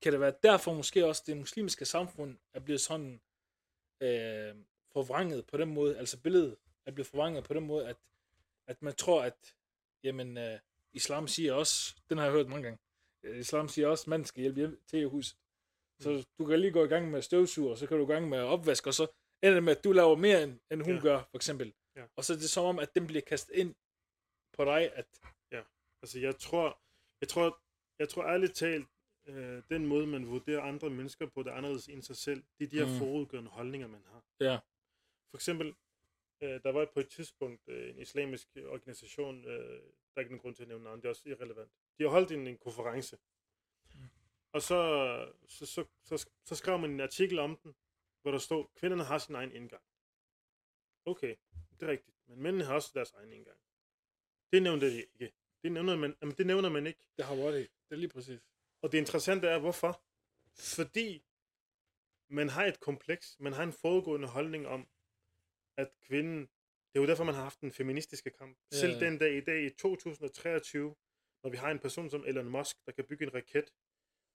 [0.02, 3.20] kan det være derfor måske også det muslimske samfund er blevet sådan
[4.00, 4.54] øh,
[4.92, 7.96] forvrænget på den måde, altså billedet er blevet forvrænget på den måde, at,
[8.66, 9.54] at man tror, at
[10.04, 10.58] jamen, øh,
[10.92, 12.78] islam siger også, den har jeg hørt mange gange,
[13.22, 15.36] øh, islam siger også, at manden skal hjælpe hjem til huset.
[16.00, 18.28] Så du kan lige gå i gang med støvsuger, så kan du gå i gang
[18.28, 19.06] med at opvaske, og så
[19.42, 21.00] ender det med, at du laver mere, end, end hun Ja.
[21.00, 21.74] gør, for eksempel.
[21.96, 22.04] Ja.
[22.16, 23.74] Og så er det som om, at den bliver kastet ind
[24.52, 25.06] på dig, at
[26.02, 26.80] Altså, jeg tror,
[27.20, 27.60] jeg tror,
[27.98, 28.86] jeg tror ærligt talt,
[29.26, 32.42] øh, den måde, man vurderer andre mennesker på, det er anderledes end sig selv.
[32.58, 32.92] Det er de her Mm.
[32.92, 32.98] mm.
[32.98, 34.24] forudgående holdninger, man har.
[34.40, 34.58] Ja.
[35.30, 35.74] For eksempel,
[36.40, 40.42] øh, der var på et tidspunkt øh, en islamisk organisation, øh, der er ikke nogen
[40.42, 41.72] grund til at nævne navn, det er også irrelevant.
[41.98, 43.18] De har holdt en, en konference.
[43.94, 44.00] Mm.
[44.52, 47.74] Og så, så, så, så, så skrev man en artikel om den,
[48.22, 49.82] hvor der stod, kvinderne har sin egen indgang.
[51.04, 51.36] Okay,
[51.70, 52.16] det er rigtigt.
[52.26, 53.58] Men mændene har også deres egen indgang.
[54.52, 55.32] Det nævnte de ikke.
[55.62, 57.04] Det nævner man, jamen, det nævner man ikke.
[57.16, 57.70] det har været det.
[57.88, 58.40] Det er lige præcis.
[58.82, 60.02] Og det interessante er, hvorfor?
[60.76, 61.24] Fordi
[62.28, 64.88] man har et kompleks, man har en forudgående holdning om,
[65.76, 66.40] at kvinden,
[66.92, 68.58] det er jo derfor, man har haft en feministisk kamp.
[68.72, 70.94] Ja, Selv den dag i dag, i 2023,
[71.42, 73.72] når vi har en person som Elon Musk, der kan bygge en raket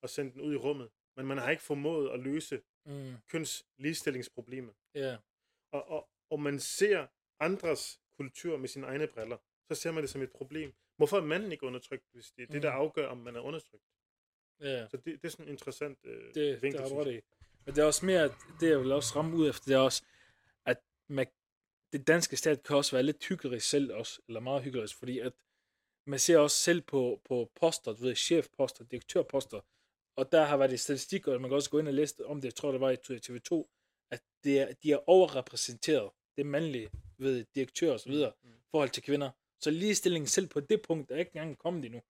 [0.02, 3.14] og sende den ud i rummet, men man har ikke formået at løse Mm.
[3.28, 4.72] køns ligestillingsproblemer.
[4.94, 5.16] Ja.
[5.72, 7.06] Og, og, og man ser
[7.40, 9.36] andres kultur med sine egne briller,
[9.68, 10.74] så ser man det som et problem.
[10.96, 12.80] Hvorfor er manden ikke undertrykt, hvis det er det, der Mm.
[12.80, 13.84] afgør, om man er undertrykt?
[14.60, 14.88] Ja.
[14.88, 17.14] Så det, det er sådan en interessant øh, det, det vinkel, ret jeg.
[17.16, 17.20] i.
[17.64, 20.02] Men det er også mere, det jeg vil også ramme ud efter, det er også,
[21.08, 21.26] man,
[21.92, 25.32] det danske stat kan også være lidt hyggelig selv også, eller meget hyggelig, fordi at
[26.06, 29.60] man ser også selv på, på poster, du ved, chefposter, direktørposter,
[30.16, 32.40] og der har været i statistik, og man kan også gå ind og læse om
[32.40, 33.64] det, jeg tror det var i TV2,
[34.10, 38.56] at det er, de er overrepræsenteret, det mandlige, ved direktør og så videre, Mm, mm.
[38.70, 39.30] forhold til kvinder.
[39.60, 42.02] Så ligestillingen selv på det punkt er ikke engang kommet endnu.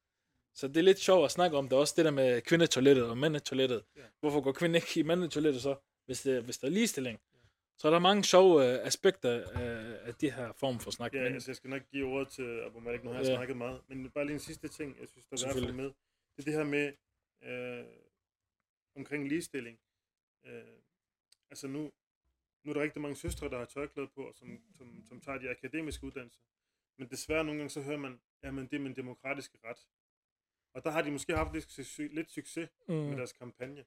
[0.55, 3.19] Så det er lidt sjovt at snakke om det også, det der med kvindetoilettet og
[3.19, 3.85] mandetoilettet.
[3.97, 4.03] Ja.
[4.21, 7.21] Hvorfor går kvinden ikke i mandetoilettet så, hvis, det, hvis der er ligestilling?
[7.79, 11.15] Så er der mange sjove øh, aspekter af, af det her form for snak.
[11.15, 13.35] Ja, men, altså jeg skal nok give ordet til Abu Malik, nu har jeg Ja.
[13.37, 13.83] snakket meget.
[13.89, 15.85] Men bare lige en sidste ting, jeg synes, der er værd at med.
[16.37, 16.93] Det er det her med
[17.43, 17.85] øh,
[18.97, 19.79] omkring ligestilling.
[20.47, 20.63] Øh,
[21.51, 21.93] altså nu,
[22.65, 25.51] nu er der rigtig mange søstre, der har tørklæde på, som, som, som tager de
[25.51, 26.41] akademiske uddannelser.
[26.99, 29.87] Men desværre nogle gange så hører man, jamen det er min demokratiske ret.
[30.75, 33.85] Og der har de måske haft lidt, succes- lidt succes mm, med deres kampagne.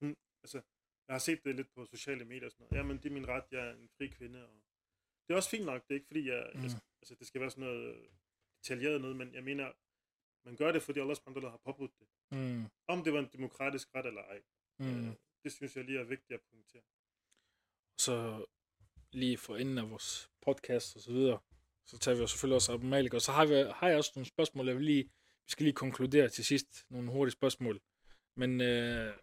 [0.00, 0.60] Hun, altså,
[1.08, 2.78] jeg har set det lidt på sociale medier og sådan noget.
[2.78, 4.44] Jamen, det er min ret, jeg er en fri kvinde.
[4.48, 4.54] Og
[5.26, 6.62] det er også fint nok, det er ikke fordi, jeg, Mm.
[6.62, 6.70] jeg
[7.02, 8.08] altså, det skal være sådan noget
[8.62, 9.72] detaljeret noget, men jeg mener,
[10.44, 12.06] man gør det, fordi Allah subhanahu har påbudt det.
[12.30, 14.42] mm, Om det var en demokratisk ret eller ej,
[14.78, 15.08] mm.
[15.08, 15.14] øh,
[15.44, 16.82] det synes jeg lige er vigtigt at pointere.
[17.98, 18.46] Så
[19.12, 21.38] lige for enden af vores podcast og så videre,
[21.86, 24.12] så tager vi jo selvfølgelig også Abu Malik, og så har, vi, har jeg også
[24.14, 25.04] nogle spørgsmål, jeg vil lige,
[25.44, 27.80] vi skal lige konkludere til sidst, nogle hurtige spørgsmål.
[28.36, 29.14] Men øh,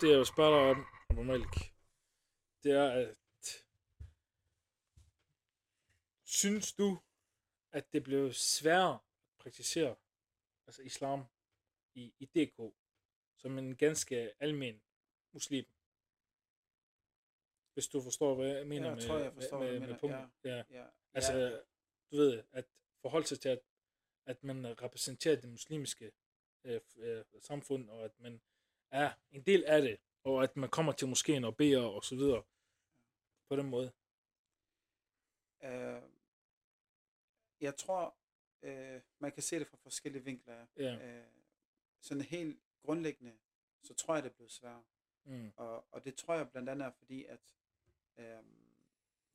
[0.00, 1.74] det jeg vil spørge dig om, Abu Malik,
[2.62, 3.16] det er, at
[6.24, 6.98] synes du,
[7.72, 9.00] at det blev sværere at
[9.38, 9.96] praktisere
[10.66, 11.24] altså islam
[11.94, 12.74] i, i DK,
[13.36, 14.82] som en ganske almen
[15.32, 15.64] muslim?
[17.72, 19.88] Hvis du forstår, hvad jeg mener jeg med, tror, jeg forstår, med, hvad du med,
[19.88, 20.30] mener, punktet.
[20.44, 20.64] Ja.
[20.70, 21.50] Ja, Altså, ja,
[22.10, 22.64] du ved, at
[23.00, 23.60] forholde sig til, at,
[24.26, 26.12] at man repræsenterer det muslimske
[26.64, 28.42] øh, øh, samfund, og at man
[28.90, 32.16] er en del af det, og at man kommer til moskeen og beder og så
[32.16, 32.42] videre
[33.48, 33.92] på den måde.
[35.64, 36.02] øh,
[37.60, 38.16] jeg tror,
[38.62, 40.66] øh, man kan se det fra forskellige vinkler.
[40.76, 40.94] Ja.
[41.06, 41.26] Øh,
[42.00, 43.38] sådan helt grundlæggende,
[43.82, 44.84] så tror jeg, det er blevet sværere.
[45.24, 45.52] Mm.
[45.56, 47.54] Og, og det tror jeg blandt andet er fordi, at
[48.16, 48.42] øh,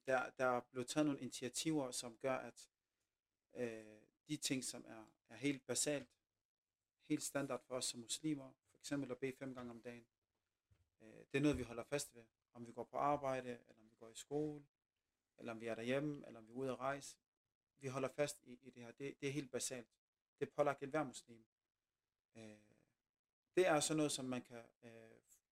[0.06, 2.70] der, der er blevet taget nogle initiativer, som gør, at
[3.54, 6.10] øh, de ting, som er, er helt basalt,
[7.10, 10.06] helt standard for os som muslimer, for eksempel at bede fem gange om dagen,
[11.02, 12.24] det er noget, vi holder fast ved.
[12.54, 14.64] Om vi går på arbejde, eller om vi går i skole,
[15.38, 17.18] eller om vi er derhjemme, eller om vi er ude at rejse.
[17.80, 18.92] Vi holder fast i, i det her.
[18.92, 19.88] Det, det er helt basalt.
[20.40, 21.46] Det er pålagt et hver muslim.
[22.36, 22.58] Øh,
[23.56, 24.92] det er sådan noget, som man kan øh,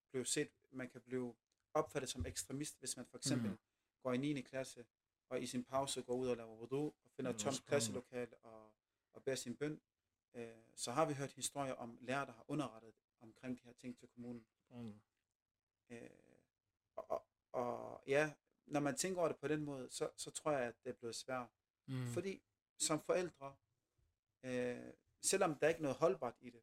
[0.10, 1.36] blive set, man kan blive
[1.74, 3.58] opfattet som ekstremist, hvis man for eksempel mm.
[4.04, 4.42] går i 9.
[4.42, 4.86] klasse,
[5.30, 8.72] og i sin pause går ud og laver wudu, og finder et tomt klasselokale og,
[9.14, 9.82] og beder sin bøn.
[10.34, 13.98] Øh, så har vi hørt historier om lærere, der har underrettet omkring de her ting
[13.98, 14.46] til kommunen.
[14.70, 15.00] Mm.
[15.90, 16.10] Øh,
[16.96, 18.34] og, og, ja,
[18.66, 20.94] når man tænker over det på den måde, så, så tror jeg, at det er
[20.94, 21.48] blevet svært.
[21.88, 22.08] Mm.
[22.08, 22.42] Fordi
[22.78, 23.56] som forældre,
[24.44, 26.62] øh, selvom der er ikke noget holdbart i det,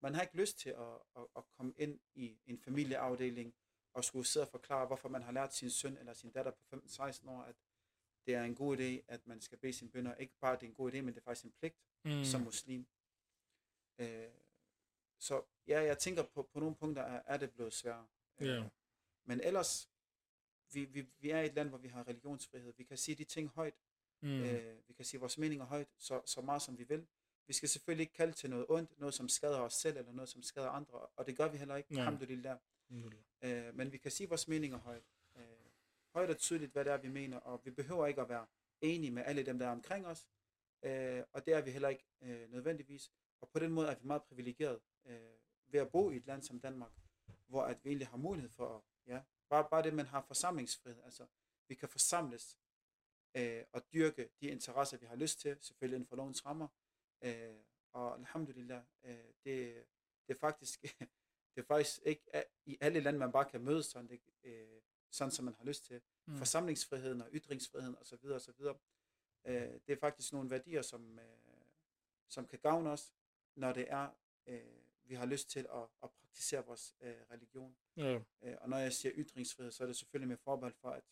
[0.00, 3.54] man har ikke lyst til at, at, at komme ind i en familieafdeling
[3.92, 6.76] og skulle sidde og forklare, hvorfor man har lært sin søn eller sin datter på
[6.76, 7.56] 15-16 år, at
[8.26, 10.14] det er en god idé, at man skal bede sine bønder.
[10.14, 12.24] Ikke bare, at det er en god idé, men det er faktisk en pligt Mm.
[12.24, 12.86] som muslim.
[13.98, 14.28] Øh,
[15.18, 18.06] så ja, jeg tænker på, på nogle punkter er, er det blevet sværere.
[18.40, 18.68] Øh, Ja.
[19.24, 19.90] Men ellers,
[20.72, 22.72] vi, vi, vi er i et land, hvor vi har religionsfrihed.
[22.76, 23.74] Vi kan sige de ting højt.
[24.20, 24.28] Mm.
[24.28, 24.42] Mm.
[24.42, 27.06] Øh, vi kan sige vores meninger højt, så, så meget som vi vil.
[27.46, 30.28] Vi skal selvfølgelig ikke kalde til noget ondt, noget som skader os selv, eller noget
[30.28, 32.58] som skader andre, og det gør vi heller ikke, alhamdulillah.
[33.42, 35.02] Øh, men vi kan sige vores meninger højt.
[35.36, 35.42] Øh,
[36.14, 38.46] højt og tydeligt, hvad det er, vi mener, og vi behøver ikke at være
[38.80, 40.28] enige med alle dem, der er omkring os,
[40.82, 43.12] øh, og det er vi heller ikke øh, nødvendigvis.
[43.40, 45.20] Og på den måde er vi meget privilegeret øh,
[45.66, 46.92] ved at bo i et land som Danmark,
[47.48, 51.02] hvor at vi egentlig har mulighed for, at, ja, bare, bare det, man har forsamlingsfrihed,
[51.04, 51.26] altså
[51.68, 52.58] vi kan forsamles
[53.34, 56.68] øh, og dyrke de interesser, vi har lyst til, selvfølgelig inden for lovens rammer,
[57.22, 57.56] øh,
[57.92, 59.84] og alhamdulillah, øh, det,
[60.26, 60.82] det er faktisk
[61.58, 64.80] det er faktisk ikke i alle lande, man bare kan mødes sådan, det, øh,
[65.10, 65.96] sådan som man har lyst til.
[66.26, 66.32] Mm.
[66.32, 66.38] Mm.
[66.38, 68.24] Forsamlingsfriheden og ytringsfriheden osv.
[68.24, 68.62] osv.
[69.44, 71.38] Øh, det er faktisk nogle værdier, som, øh,
[72.28, 73.14] som kan gavne os,
[73.54, 74.08] når det er,
[74.46, 77.76] øh, vi har lyst til at, at praktisere vores øh, religion.
[77.96, 78.18] Ja.
[78.42, 81.04] Øh, og når jeg siger ytringsfrihed, så er det selvfølgelig med forbehold for, at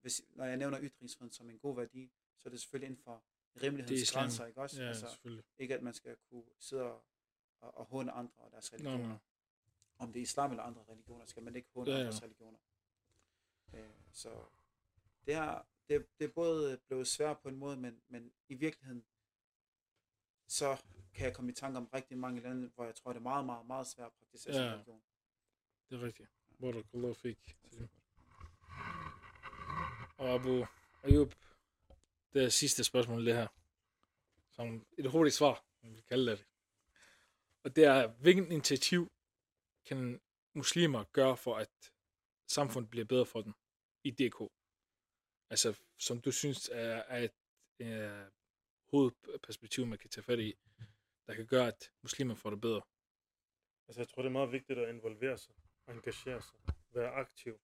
[0.00, 3.24] hvis, når jeg nævner ytringsfriheden som en god værdi, så er det selvfølgelig inden for
[3.62, 4.82] rimelighedens grænser, ikke også?
[4.82, 7.04] Ja, altså, ikke at man skal kunne sidde og,
[7.60, 9.18] og, og håne andre og deres Nå, religioner nå.
[9.98, 12.00] om det er islam eller andre religioner, skal man ikke håne ja, ja.
[12.00, 12.58] andres religioner.
[13.74, 14.44] Øh, så
[15.26, 19.04] det, her, det, det er både blevet svært på en måde, men, men i virkeligheden,
[20.52, 20.76] så
[21.14, 23.46] kan jeg komme i tanke om rigtig mange lande, hvor jeg tror, det er meget,
[23.46, 24.72] meget, meget svært at praktisere Ja.
[24.74, 25.02] religion.
[25.90, 26.28] Det er rigtigt.
[26.60, 27.56] Barakallahu fik.
[30.18, 30.66] Og Abu
[31.02, 31.34] Ayub,
[32.32, 33.46] det er sidste spørgsmål, det her.
[34.50, 36.46] Som et hurtigt svar, om vi kalder det.
[37.64, 39.12] Og det er, hvilken initiativ
[39.84, 40.20] kan
[40.54, 41.92] muslimer gøre for, at
[42.46, 43.54] samfundet bliver bedre for dem
[44.04, 44.52] i DK?
[45.50, 47.32] Altså, som du synes er, er et
[47.78, 48.26] øh,
[48.92, 50.54] hovedperspektiv, man kan tage fat i,
[51.26, 52.82] der kan gøre, at muslimer får det bedre.
[53.86, 55.54] Altså, jeg tror, det er meget vigtigt at involvere sig,
[55.88, 56.58] engagere sig,
[56.90, 57.60] være aktiv,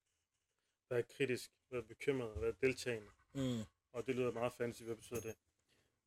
[0.89, 3.11] være kritisk, være bekymret, være deltagende.
[3.33, 3.63] Mm.
[3.91, 5.35] Og det lyder meget fancy, hvad betyder det?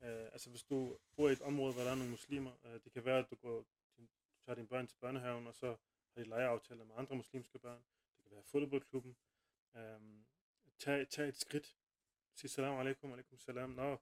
[0.00, 2.92] Uh, altså, hvis du bor i et område, hvor der er nogle muslimer, uh, det
[2.92, 4.06] kan være, at du går du
[4.44, 5.76] tager dine børn til børnehaven, og så
[6.14, 7.82] har de legeaftaler med andre muslimske børn.
[8.16, 9.16] Det kan være fodboldklubben.
[9.74, 10.26] Um,
[10.78, 11.76] tag, tag et skridt.
[12.35, 13.70] Sig salam alaikum, alaikum salam.
[13.70, 13.98] Nå,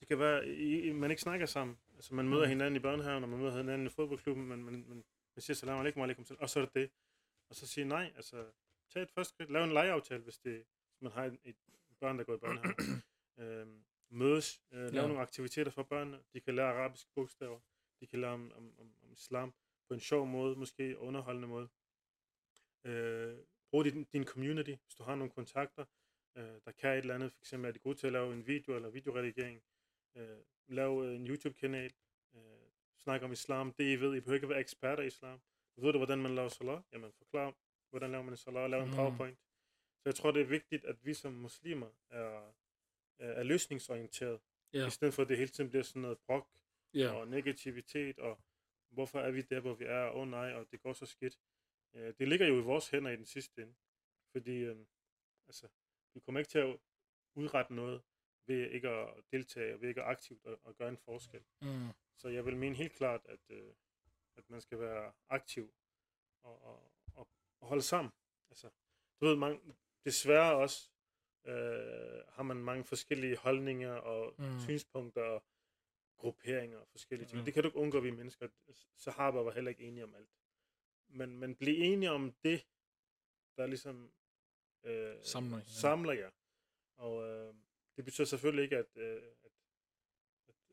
[0.00, 1.78] det kan være, I, man ikke snakker sammen.
[1.94, 2.48] Altså, man møder Mm.
[2.48, 5.04] hinanden i børnehaven, og man møder hinanden i fodboldklubben, men man, man,
[5.36, 6.90] man siger salam alaikum, alaikum og så er det det.
[7.48, 8.46] Og så sige nej, altså,
[8.90, 9.50] tag et første skridt.
[9.50, 11.56] Lav en legeaftale, hvis, det, hvis man har et, et
[12.00, 12.74] børn, der går i børnehave.
[13.40, 15.06] øhm, mødes, øh, lave Ja.
[15.06, 16.20] nogle aktiviteter for børnene.
[16.32, 17.60] De kan lære arabiske bogstaver.
[18.00, 19.54] De kan lære om, om, om, om islam
[19.88, 21.68] på en sjov måde, måske underholdende måde.
[22.84, 23.38] Øh,
[23.70, 25.84] brug din, din community, hvis du har nogle kontakter,
[26.36, 27.32] øh, der kan et eller andet.
[27.32, 29.62] For eksempel er de gode til at lave en video eller videoredigering.
[30.16, 31.92] Øh, lav øh, en YouTube-kanal.
[32.34, 32.40] Øh,
[32.98, 33.72] snak om islam.
[33.72, 35.40] Det I ved, I behøver ikke være eksperter i islam.
[35.76, 36.82] Ved du, hvordan man laver salat?
[36.92, 37.54] Jamen, forklar,
[37.90, 38.70] hvordan laver man en salat?
[38.70, 38.94] Lav en Mm.
[38.94, 39.38] powerpoint.
[39.98, 42.52] Så jeg tror, det er vigtigt, at vi som muslimer er,
[43.18, 44.40] er, er løsningsorienteret.
[44.72, 44.86] Ja.
[44.86, 46.48] I stedet for, at det hele tiden bliver sådan noget brok
[46.94, 47.10] Ja.
[47.12, 48.40] og negativitet, og
[48.90, 50.10] hvorfor er vi der, hvor vi er?
[50.10, 51.38] Åh oh, nej, og det går så skidt.
[51.94, 53.74] Øh, det ligger jo i vores hænder i den sidste ende.
[54.32, 54.76] Fordi øh,
[55.48, 55.68] altså,
[56.14, 56.78] vi kommer ikke til at
[57.34, 58.02] udrette noget
[58.46, 61.44] ved ikke at deltage, ved ikke aktivt at, at gøre en forskel.
[61.62, 61.88] Mm.
[62.16, 63.72] Så jeg vil mene helt klart, at, øh,
[64.36, 65.74] at man skal være aktiv
[66.42, 67.28] og, og, og,
[67.60, 68.12] og holde sammen.
[68.50, 68.70] Altså,
[69.20, 69.60] du ved, mange,
[70.04, 70.90] desværre også
[71.44, 74.60] øh, har man mange forskellige holdninger og Mm.
[74.60, 75.44] synspunkter og
[76.16, 77.38] grupperinger og forskellige ting.
[77.38, 77.44] Mm.
[77.44, 78.48] Det kan du ikke undgå, vi mennesker.
[78.96, 80.30] Sahaba var heller ikke enige om alt.
[81.08, 82.66] Men, men bliv enige om det,
[83.56, 84.12] der ligesom
[84.84, 85.64] øh, Samler jer.
[85.64, 86.30] samler jer.
[86.96, 87.54] Og øh,
[87.96, 89.52] det betyder selvfølgelig ikke, at, øh, at,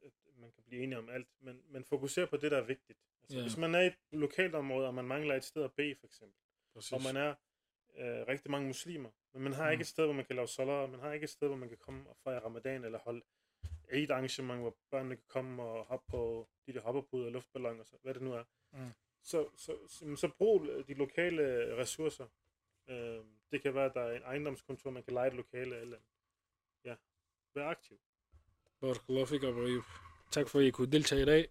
[0.06, 2.62] at, at man kan blive enige om alt, men, men fokuser på det, der er
[2.66, 3.00] vigtigt.
[3.24, 3.42] Altså, Ja.
[3.44, 6.06] Hvis man er i et lokalt område, og man mangler et sted at bede, for
[6.08, 6.38] eksempel,
[6.74, 6.92] Præcis.
[6.92, 7.30] og man er
[7.98, 9.72] øh, rigtig mange muslimer, men man har Mm.
[9.72, 11.70] ikke et sted, hvor man kan lave salat, man har ikke et sted, hvor man
[11.70, 13.22] kan komme og fejre ramadan, eller holde
[13.92, 18.14] et arrangement, hvor børnene kan komme og hoppe på de der hopperpuder, luftballoner, så, hvad
[18.14, 18.44] det nu er.
[18.72, 18.90] Mm.
[19.22, 22.28] Så, så, så, så brug de lokale ressourcer.
[22.88, 23.20] Øh,
[23.52, 26.00] det kan være, at der er en ejendomskontor, man kan lege et lokale eller
[27.56, 27.98] vær aktiv.
[28.82, 29.82] Barakallahu fik, Abu
[30.32, 31.48] Tak for, at I kunne deltage i dag.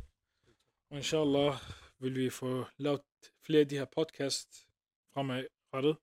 [0.90, 1.54] Og inshallah
[1.98, 3.00] vil vi få lavet
[3.40, 4.68] flere af de her podcast
[5.12, 5.96] fremadrettet.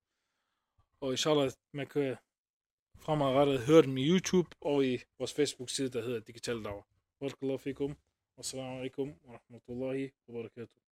[1.02, 2.18] Og inshallah, man kan
[2.96, 6.82] fremadrettet høre dem i YouTube og i vores Facebook-side, der hedder Digital Dawa.
[7.20, 7.98] Barakallahu fikum.
[8.38, 10.89] Wassalamu alaikum wa rahmatullahi wa barakatuh.